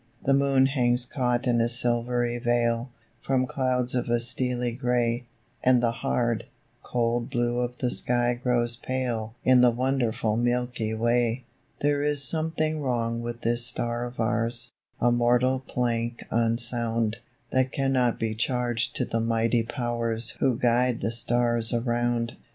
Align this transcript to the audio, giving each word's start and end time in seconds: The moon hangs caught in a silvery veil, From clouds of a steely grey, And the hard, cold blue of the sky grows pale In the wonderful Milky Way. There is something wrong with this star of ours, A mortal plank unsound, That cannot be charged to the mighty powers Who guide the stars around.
The 0.25 0.33
moon 0.33 0.65
hangs 0.65 1.05
caught 1.05 1.45
in 1.45 1.61
a 1.61 1.69
silvery 1.69 2.39
veil, 2.39 2.89
From 3.21 3.45
clouds 3.45 3.93
of 3.93 4.09
a 4.09 4.19
steely 4.19 4.71
grey, 4.71 5.27
And 5.63 5.79
the 5.83 5.91
hard, 5.91 6.45
cold 6.81 7.29
blue 7.29 7.59
of 7.59 7.77
the 7.77 7.91
sky 7.91 8.33
grows 8.33 8.75
pale 8.75 9.35
In 9.43 9.61
the 9.61 9.69
wonderful 9.69 10.37
Milky 10.37 10.95
Way. 10.95 11.43
There 11.81 12.01
is 12.01 12.23
something 12.23 12.81
wrong 12.81 13.21
with 13.21 13.41
this 13.41 13.63
star 13.63 14.05
of 14.05 14.19
ours, 14.19 14.71
A 14.99 15.11
mortal 15.11 15.59
plank 15.59 16.23
unsound, 16.31 17.17
That 17.51 17.71
cannot 17.71 18.19
be 18.19 18.33
charged 18.33 18.95
to 18.95 19.05
the 19.05 19.19
mighty 19.19 19.61
powers 19.61 20.31
Who 20.39 20.57
guide 20.57 21.01
the 21.01 21.11
stars 21.11 21.71
around. 21.71 22.37